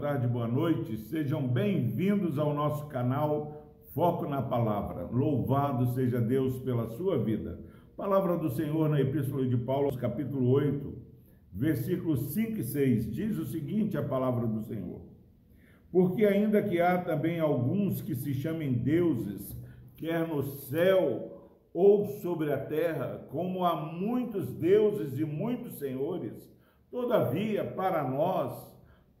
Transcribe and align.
tarde, 0.00 0.26
boa 0.26 0.48
noite. 0.48 0.96
Sejam 0.96 1.46
bem-vindos 1.46 2.38
ao 2.38 2.54
nosso 2.54 2.86
canal 2.86 3.66
Foco 3.94 4.26
na 4.26 4.40
Palavra. 4.40 5.06
Louvado 5.12 5.92
seja 5.92 6.18
Deus 6.18 6.58
pela 6.60 6.86
sua 6.96 7.22
vida. 7.22 7.60
Palavra 7.98 8.38
do 8.38 8.48
Senhor 8.48 8.88
na 8.88 8.98
Epístola 8.98 9.46
de 9.46 9.58
Paulo, 9.58 9.94
capítulo 9.98 10.48
8, 10.52 10.90
versículos 11.52 12.32
5 12.32 12.60
e 12.60 12.64
6. 12.64 13.12
Diz 13.12 13.36
o 13.36 13.44
seguinte: 13.44 13.98
a 13.98 14.02
palavra 14.02 14.46
do 14.46 14.62
Senhor. 14.62 15.02
Porque 15.92 16.24
ainda 16.24 16.62
que 16.62 16.80
há 16.80 16.96
também 16.96 17.38
alguns 17.38 18.00
que 18.00 18.14
se 18.14 18.32
chamem 18.32 18.72
deuses, 18.72 19.54
quer 19.98 20.26
no 20.26 20.42
céu 20.42 21.50
ou 21.74 22.06
sobre 22.22 22.50
a 22.50 22.58
terra, 22.58 23.28
como 23.30 23.66
há 23.66 23.76
muitos 23.76 24.48
deuses 24.54 25.18
e 25.18 25.26
muitos 25.26 25.78
senhores, 25.78 26.50
todavia 26.90 27.66
para 27.66 28.02
nós 28.08 28.69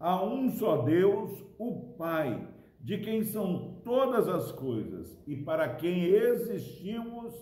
há 0.00 0.24
um 0.24 0.50
só 0.50 0.78
Deus, 0.78 1.44
o 1.58 1.94
Pai, 1.98 2.48
de 2.80 2.98
quem 2.98 3.22
são 3.22 3.80
todas 3.84 4.26
as 4.26 4.50
coisas 4.50 5.22
e 5.26 5.36
para 5.36 5.76
quem 5.76 6.04
existimos, 6.04 7.34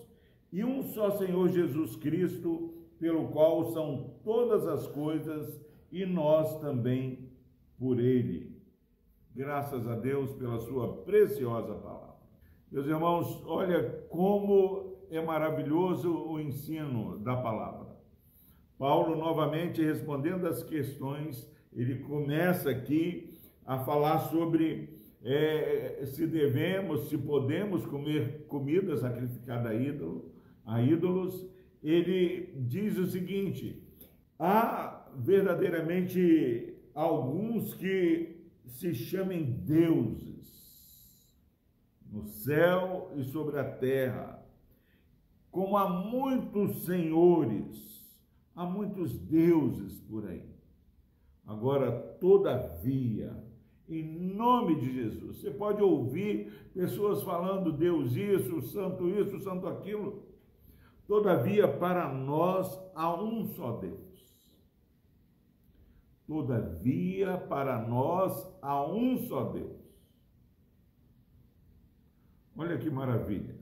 e 0.52 0.64
um 0.64 0.82
só 0.82 1.10
Senhor 1.12 1.48
Jesus 1.48 1.94
Cristo, 1.96 2.74
pelo 2.98 3.28
qual 3.28 3.70
são 3.72 4.14
todas 4.24 4.66
as 4.66 4.88
coisas 4.88 5.64
e 5.92 6.04
nós 6.04 6.58
também 6.60 7.30
por 7.78 8.00
ele. 8.00 8.58
Graças 9.34 9.86
a 9.86 9.94
Deus 9.94 10.32
pela 10.32 10.58
sua 10.58 11.04
preciosa 11.04 11.74
palavra. 11.74 12.16
Meus 12.72 12.86
irmãos, 12.86 13.42
olha 13.46 14.04
como 14.10 14.98
é 15.10 15.20
maravilhoso 15.20 16.12
o 16.12 16.40
ensino 16.40 17.18
da 17.20 17.36
palavra. 17.36 17.86
Paulo, 18.76 19.16
novamente 19.16 19.82
respondendo 19.82 20.46
às 20.46 20.62
questões 20.62 21.48
ele 21.72 22.00
começa 22.00 22.70
aqui 22.70 23.38
a 23.64 23.78
falar 23.78 24.18
sobre 24.30 24.88
é, 25.22 26.04
se 26.06 26.26
devemos, 26.26 27.08
se 27.08 27.18
podemos 27.18 27.84
comer 27.86 28.46
comida 28.46 28.96
sacrificada 28.96 29.70
a, 29.70 29.74
ídolo, 29.74 30.32
a 30.64 30.80
ídolos. 30.80 31.46
Ele 31.82 32.52
diz 32.56 32.96
o 32.96 33.06
seguinte: 33.06 33.82
há 34.38 35.10
verdadeiramente 35.16 36.74
alguns 36.94 37.74
que 37.74 38.38
se 38.66 38.94
chamem 38.94 39.44
deuses 39.44 40.38
no 42.10 42.24
céu 42.24 43.12
e 43.16 43.24
sobre 43.24 43.58
a 43.58 43.64
terra, 43.64 44.42
como 45.50 45.76
há 45.76 45.88
muitos 45.88 46.84
senhores, 46.84 48.18
há 48.54 48.64
muitos 48.64 49.18
deuses 49.18 50.00
por 50.00 50.26
aí. 50.26 50.57
Agora, 51.48 51.90
todavia, 52.20 53.34
em 53.88 54.04
nome 54.04 54.78
de 54.78 54.92
Jesus, 54.92 55.38
você 55.38 55.50
pode 55.50 55.82
ouvir 55.82 56.52
pessoas 56.74 57.22
falando 57.22 57.72
Deus 57.72 58.14
isso, 58.14 58.60
santo 58.60 59.08
isso, 59.08 59.40
santo 59.40 59.66
aquilo. 59.66 60.28
Todavia, 61.06 61.66
para 61.66 62.12
nós 62.12 62.78
há 62.94 63.14
um 63.18 63.46
só 63.46 63.78
Deus. 63.78 63.98
Todavia, 66.26 67.38
para 67.38 67.80
nós 67.80 68.54
há 68.60 68.86
um 68.86 69.16
só 69.16 69.44
Deus. 69.44 69.80
Olha 72.54 72.76
que 72.76 72.90
maravilha. 72.90 73.58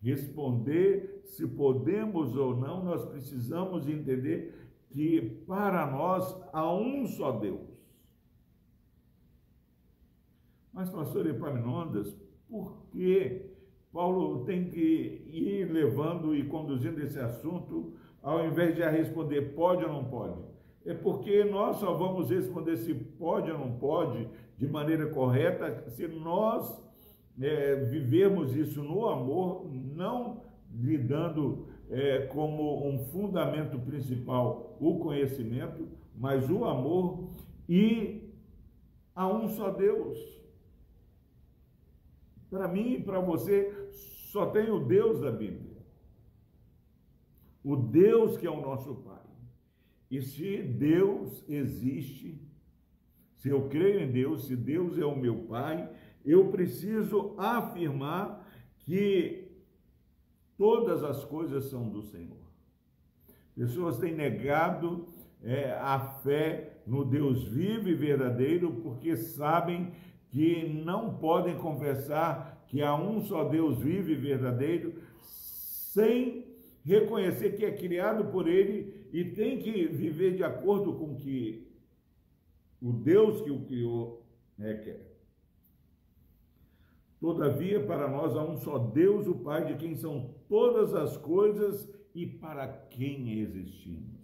Responder 0.00 1.22
se 1.24 1.44
podemos 1.44 2.36
ou 2.36 2.56
não, 2.56 2.84
nós 2.84 3.04
precisamos 3.06 3.88
entender 3.88 4.67
que 4.90 5.42
para 5.46 5.86
nós 5.86 6.36
há 6.52 6.72
um 6.72 7.06
só 7.06 7.32
Deus. 7.32 7.68
Mas, 10.72 10.90
pastor 10.90 11.26
Epaminondas, 11.26 12.16
por 12.48 12.86
que 12.90 13.50
Paulo 13.92 14.44
tem 14.44 14.70
que 14.70 15.24
ir 15.26 15.70
levando 15.72 16.34
e 16.34 16.44
conduzindo 16.44 17.02
esse 17.02 17.18
assunto, 17.18 17.94
ao 18.22 18.46
invés 18.46 18.74
de 18.74 18.82
responder 18.82 19.54
pode 19.54 19.84
ou 19.84 19.92
não 19.92 20.04
pode? 20.04 20.40
É 20.84 20.94
porque 20.94 21.44
nós 21.44 21.76
só 21.76 21.94
vamos 21.94 22.30
responder 22.30 22.76
se 22.76 22.94
pode 22.94 23.50
ou 23.50 23.58
não 23.58 23.72
pode 23.78 24.28
de 24.56 24.66
maneira 24.66 25.06
correta 25.06 25.90
se 25.90 26.06
nós 26.06 26.82
é, 27.40 27.76
vivermos 27.76 28.56
isso 28.56 28.82
no 28.82 29.08
amor, 29.08 29.68
não 29.70 30.42
lidando 30.72 31.68
é, 31.90 32.26
como 32.26 32.86
um 32.86 32.98
fundamento 33.06 33.78
principal 33.78 34.76
o 34.80 34.98
conhecimento, 34.98 35.88
mas 36.14 36.48
o 36.50 36.64
amor 36.64 37.30
e 37.68 38.32
a 39.14 39.26
um 39.26 39.48
só 39.48 39.70
Deus. 39.70 40.18
Para 42.50 42.68
mim 42.68 42.94
e 42.94 43.02
para 43.02 43.20
você, 43.20 43.90
só 44.30 44.46
tem 44.46 44.70
o 44.70 44.80
Deus 44.80 45.20
da 45.20 45.30
Bíblia. 45.30 45.76
O 47.62 47.76
Deus 47.76 48.36
que 48.36 48.46
é 48.46 48.50
o 48.50 48.60
nosso 48.60 48.94
Pai. 48.96 49.18
E 50.10 50.22
se 50.22 50.62
Deus 50.62 51.44
existe, 51.48 52.40
se 53.36 53.48
eu 53.48 53.68
creio 53.68 54.00
em 54.00 54.10
Deus, 54.10 54.46
se 54.46 54.56
Deus 54.56 54.98
é 54.98 55.04
o 55.04 55.18
meu 55.18 55.44
Pai, 55.44 55.90
eu 56.24 56.50
preciso 56.50 57.34
afirmar 57.36 58.46
que 58.78 59.47
Todas 60.58 61.04
as 61.04 61.24
coisas 61.24 61.66
são 61.66 61.88
do 61.88 62.02
Senhor. 62.02 62.36
Pessoas 63.54 63.98
têm 63.98 64.12
negado 64.12 65.06
é, 65.42 65.70
a 65.72 66.00
fé 66.00 66.80
no 66.84 67.04
Deus 67.04 67.44
vivo 67.44 67.88
e 67.88 67.94
verdadeiro 67.94 68.72
porque 68.82 69.16
sabem 69.16 69.92
que 70.30 70.68
não 70.68 71.14
podem 71.14 71.56
confessar 71.56 72.64
que 72.66 72.82
há 72.82 72.94
um 72.94 73.22
só 73.22 73.44
Deus 73.44 73.78
vivo 73.78 74.10
e 74.10 74.16
verdadeiro 74.16 74.94
sem 75.22 76.44
reconhecer 76.84 77.56
que 77.56 77.64
é 77.64 77.70
criado 77.70 78.26
por 78.26 78.48
Ele 78.48 79.06
e 79.12 79.24
tem 79.24 79.58
que 79.58 79.86
viver 79.86 80.36
de 80.36 80.42
acordo 80.42 80.94
com 80.94 81.14
que 81.14 81.68
o 82.82 82.92
Deus 82.92 83.42
que 83.42 83.50
o 83.50 83.60
criou 83.60 84.24
né, 84.56 84.74
quer. 84.74 85.17
Todavia, 87.20 87.84
para 87.84 88.08
nós 88.08 88.36
há 88.36 88.42
um 88.42 88.56
só 88.56 88.78
Deus, 88.78 89.26
o 89.26 89.34
Pai, 89.34 89.66
de 89.66 89.74
quem 89.74 89.96
são 89.96 90.34
todas 90.48 90.94
as 90.94 91.16
coisas 91.16 91.92
e 92.14 92.26
para 92.26 92.68
quem 92.68 93.40
existimos. 93.40 94.18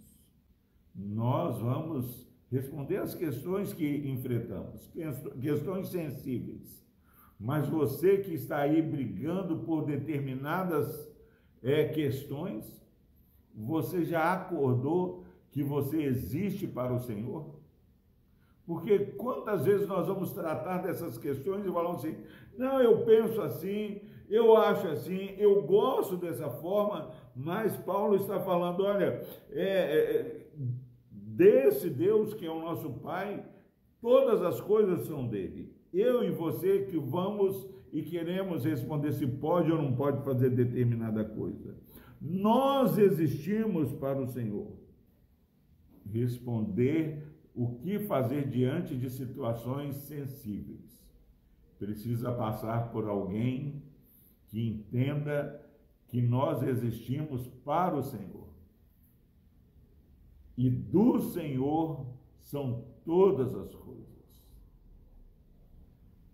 Nós 0.95 1.59
vamos 1.59 2.25
responder 2.49 2.97
as 2.97 3.13
questões 3.13 3.73
que 3.73 4.07
enfrentamos, 4.07 4.89
questões 5.41 5.89
sensíveis. 5.89 6.85
Mas 7.37 7.67
você 7.67 8.17
que 8.19 8.33
está 8.33 8.59
aí 8.59 8.81
brigando 8.81 9.59
por 9.59 9.85
determinadas 9.85 11.13
é, 11.61 11.89
questões, 11.89 12.81
você 13.53 14.05
já 14.05 14.33
acordou 14.33 15.25
que 15.51 15.61
você 15.61 16.01
existe 16.01 16.65
para 16.65 16.93
o 16.93 16.99
Senhor? 16.99 17.55
Porque 18.65 18.97
quantas 18.99 19.63
vezes 19.63 19.87
nós 19.87 20.07
vamos 20.07 20.31
tratar 20.31 20.79
dessas 20.79 21.17
questões 21.17 21.65
e 21.65 21.71
falamos 21.71 22.03
assim: 22.03 22.17
não, 22.57 22.81
eu 22.81 23.05
penso 23.05 23.41
assim, 23.41 24.01
eu 24.29 24.55
acho 24.57 24.87
assim, 24.87 25.35
eu 25.37 25.61
gosto 25.63 26.17
dessa 26.17 26.49
forma, 26.49 27.11
mas 27.35 27.75
Paulo 27.77 28.15
está 28.15 28.39
falando: 28.39 28.83
olha, 28.83 29.21
é, 29.51 29.63
é, 29.63 30.47
desse 31.09 31.89
Deus 31.89 32.33
que 32.33 32.45
é 32.45 32.51
o 32.51 32.61
nosso 32.61 32.89
Pai, 32.93 33.45
todas 34.01 34.41
as 34.41 34.59
coisas 34.61 35.05
são 35.07 35.27
dele. 35.27 35.73
Eu 35.93 36.23
e 36.23 36.31
você 36.31 36.83
que 36.83 36.97
vamos 36.97 37.69
e 37.91 38.01
queremos 38.01 38.65
responder 38.65 39.13
se 39.13 39.25
pode 39.25 39.71
ou 39.71 39.81
não 39.81 39.95
pode 39.95 40.23
fazer 40.23 40.49
determinada 40.49 41.23
coisa. 41.23 41.75
Nós 42.19 42.97
existimos 42.97 43.93
para 43.93 44.19
o 44.19 44.27
Senhor. 44.27 44.67
Responder 46.11 47.23
o 47.53 47.75
que 47.75 47.99
fazer 47.99 48.47
diante 48.47 48.95
de 48.97 49.09
situações 49.09 49.95
sensíveis. 49.95 51.04
Precisa 51.79 52.31
passar 52.31 52.91
por 52.91 53.07
alguém 53.07 53.81
que 54.47 54.67
entenda 54.67 55.61
que 56.07 56.21
nós 56.21 56.63
existimos 56.63 57.47
para 57.63 57.95
o 57.95 58.03
Senhor. 58.03 58.47
E 60.57 60.69
do 60.69 61.19
Senhor 61.19 62.05
são 62.39 62.85
todas 63.03 63.53
as 63.53 63.73
coisas. 63.75 64.05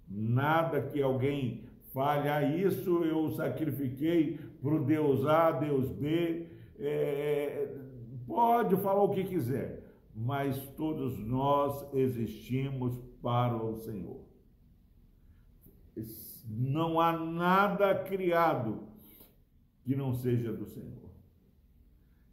Nada 0.08 0.82
que 0.82 1.02
alguém 1.02 1.64
fale, 1.94 2.30
ah, 2.30 2.44
isso 2.44 3.04
eu 3.04 3.32
sacrifiquei 3.32 4.40
para 4.62 4.76
o 4.76 4.86
Deus 4.86 5.26
A, 5.26 5.52
Deus 5.52 5.90
B, 5.90 6.48
é, 6.78 7.76
pode 8.28 8.76
falar 8.78 9.04
o 9.04 9.10
que 9.10 9.24
quiser 9.24 9.82
mas 10.16 10.58
todos 10.76 11.18
nós 11.18 11.88
existimos 11.94 12.98
para 13.22 13.56
o 13.56 13.78
Senhor. 13.78 14.20
Não 16.48 17.00
há 17.00 17.18
nada 17.18 17.96
criado 18.04 18.80
que 19.84 19.96
não 19.96 20.14
seja 20.14 20.52
do 20.52 20.66
Senhor. 20.66 21.10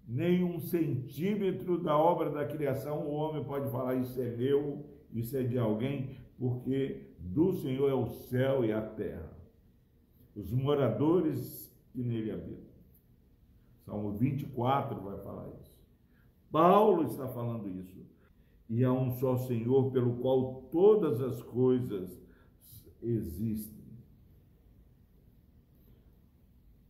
Nem 0.06 0.42
um 0.42 0.58
centímetro 0.58 1.78
da 1.78 1.96
obra 1.96 2.30
da 2.30 2.46
criação 2.46 3.06
o 3.06 3.12
homem 3.12 3.44
pode 3.44 3.70
falar: 3.70 3.94
Isso 3.94 4.20
é 4.20 4.30
meu, 4.34 4.84
isso 5.12 5.36
é 5.36 5.42
de 5.42 5.58
alguém, 5.58 6.16
porque 6.38 7.08
do 7.18 7.52
Senhor 7.54 7.90
é 7.90 7.94
o 7.94 8.06
céu 8.06 8.64
e 8.64 8.72
a 8.72 8.80
terra, 8.80 9.36
os 10.34 10.50
moradores 10.52 11.70
que 11.92 12.02
nele 12.02 12.30
habitam. 12.30 12.68
Salmo 13.84 14.12
24 14.12 15.00
vai 15.00 15.18
falar 15.18 15.48
isso. 15.60 15.78
Paulo 16.50 17.04
está 17.04 17.26
falando 17.28 17.68
isso. 17.68 18.06
E 18.68 18.84
há 18.84 18.92
um 18.92 19.10
só 19.12 19.36
Senhor 19.36 19.90
pelo 19.90 20.16
qual 20.16 20.68
todas 20.70 21.20
as 21.22 21.42
coisas 21.42 22.20
existem. 23.02 23.78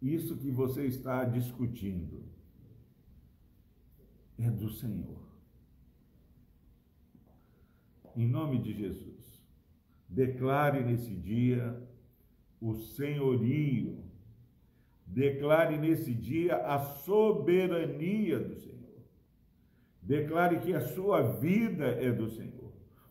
Isso 0.00 0.36
que 0.36 0.50
você 0.50 0.86
está 0.86 1.24
discutindo 1.24 2.22
é 4.38 4.50
do 4.50 4.70
Senhor. 4.70 5.18
Em 8.14 8.26
nome 8.26 8.58
de 8.58 8.72
Jesus, 8.72 9.42
declare 10.08 10.84
nesse 10.84 11.14
dia 11.14 11.80
o 12.60 12.74
senhorio, 12.74 14.02
declare 15.06 15.78
nesse 15.78 16.14
dia 16.14 16.56
a 16.56 16.78
soberania 16.80 18.38
do 18.38 18.54
Senhor. 18.56 18.78
Declare 20.02 20.60
que 20.60 20.72
a 20.72 20.80
sua 20.80 21.22
vida 21.38 21.86
é 21.86 22.10
do 22.10 22.28
Senhor. 22.30 22.67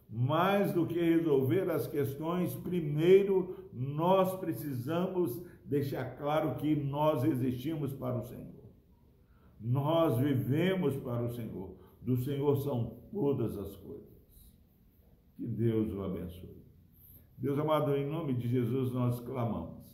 Mais 0.10 0.72
do 0.72 0.86
que 0.86 1.00
resolver 1.00 1.70
as 1.70 1.86
questões, 1.86 2.54
primeiro 2.56 3.70
nós 3.74 4.34
precisamos 4.40 5.42
deixar 5.66 6.18
claro 6.18 6.56
que 6.56 6.76
nós 6.76 7.24
existimos 7.24 7.94
para 7.94 8.18
o 8.18 8.24
Senhor. 8.24 8.48
Nós 9.60 10.18
vivemos 10.18 10.96
para 10.98 11.24
o 11.24 11.30
Senhor. 11.30 11.76
Do 12.02 12.16
Senhor 12.18 12.56
são 12.58 12.98
todas 13.12 13.58
as 13.58 13.76
coisas. 13.76 14.08
Que 15.36 15.46
Deus 15.46 15.94
o 15.94 16.04
abençoe. 16.04 16.58
Deus 17.38 17.60
amado, 17.60 17.96
em 17.96 18.10
nome 18.10 18.34
de 18.34 18.48
Jesus 18.48 18.92
nós 18.92 19.20
clamamos. 19.20 19.86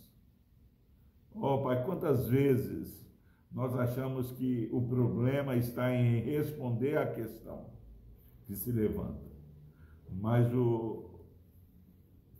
Ó 1.36 1.56
oh, 1.56 1.64
Pai, 1.64 1.84
quantas 1.84 2.28
vezes 2.28 3.04
nós 3.52 3.76
achamos 3.76 4.32
que 4.32 4.70
o 4.72 4.82
problema 4.82 5.56
está 5.56 5.94
em 5.94 6.20
responder 6.22 6.98
à 6.98 7.08
questão 7.08 7.66
que 8.46 8.56
se 8.56 8.72
levanta. 8.72 9.33
Mas 10.10 10.54
o 10.54 11.10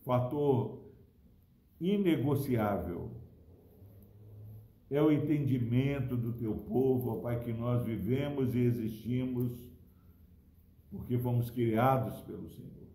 fator 0.04 0.82
inegociável 1.80 3.12
é 4.90 5.02
o 5.02 5.12
entendimento 5.12 6.16
do 6.16 6.34
teu 6.34 6.56
povo, 6.56 7.12
ó 7.12 7.16
Pai, 7.22 7.40
que 7.44 7.52
nós 7.52 7.84
vivemos 7.84 8.54
e 8.54 8.60
existimos 8.60 9.74
porque 10.92 11.18
fomos 11.18 11.50
criados 11.50 12.22
pelo 12.22 12.48
Senhor. 12.50 12.88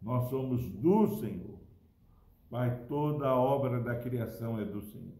Nós 0.00 0.30
somos 0.30 0.64
do 0.70 1.08
Senhor. 1.18 1.58
Pai, 2.48 2.84
toda 2.86 3.28
a 3.28 3.36
obra 3.36 3.80
da 3.80 3.96
criação 3.96 4.58
é 4.58 4.64
do 4.64 4.80
Senhor. 4.80 5.18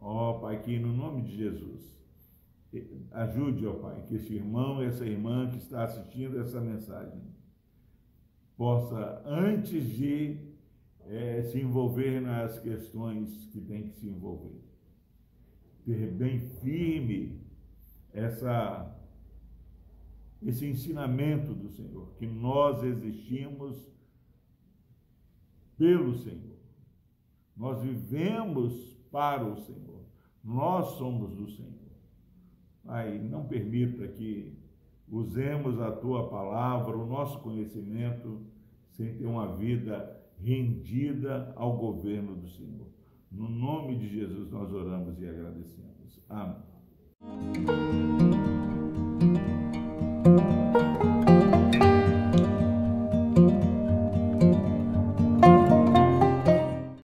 Ó 0.00 0.40
Pai, 0.40 0.60
que 0.60 0.78
no 0.78 0.92
nome 0.92 1.22
de 1.22 1.36
Jesus, 1.36 1.96
ajude, 3.12 3.66
ó 3.66 3.74
Pai, 3.74 4.02
que 4.06 4.16
esse 4.16 4.34
irmão, 4.34 4.82
essa 4.82 5.06
irmã 5.06 5.48
que 5.48 5.58
está 5.58 5.84
assistindo 5.84 6.40
essa 6.40 6.60
mensagem, 6.60 7.22
possa, 8.60 9.22
antes 9.24 9.88
de 9.88 10.36
é, 11.06 11.42
se 11.44 11.58
envolver 11.58 12.20
nas 12.20 12.58
questões 12.58 13.46
que 13.46 13.58
tem 13.58 13.84
que 13.84 13.94
se 13.94 14.06
envolver, 14.06 14.60
ter 15.82 16.10
bem 16.10 16.38
firme 16.38 17.40
essa 18.12 18.94
esse 20.42 20.66
ensinamento 20.66 21.54
do 21.54 21.70
Senhor, 21.70 22.12
que 22.18 22.26
nós 22.26 22.82
existimos 22.82 23.90
pelo 25.78 26.14
Senhor. 26.18 26.58
Nós 27.56 27.82
vivemos 27.82 28.94
para 29.10 29.42
o 29.42 29.56
Senhor. 29.56 30.04
Nós 30.44 30.98
somos 30.98 31.34
do 31.34 31.48
Senhor. 31.48 31.92
Pai, 32.84 33.18
não 33.18 33.46
permita 33.46 34.06
que 34.06 34.59
usemos 35.10 35.80
a 35.80 35.90
tua 35.90 36.28
palavra, 36.28 36.96
o 36.96 37.06
nosso 37.06 37.40
conhecimento, 37.40 38.40
sem 38.90 39.14
ter 39.16 39.26
uma 39.26 39.56
vida 39.56 40.18
rendida 40.38 41.52
ao 41.56 41.76
governo 41.76 42.36
do 42.36 42.48
Senhor. 42.48 42.86
No 43.30 43.48
nome 43.48 43.96
de 43.96 44.08
Jesus 44.08 44.50
nós 44.50 44.72
oramos 44.72 45.20
e 45.20 45.28
agradecemos. 45.28 46.20
Amém. 46.28 46.56